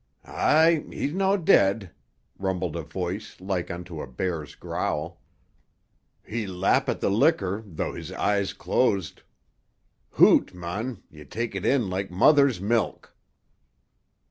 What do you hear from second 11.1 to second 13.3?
Ye take it in like mother's milk."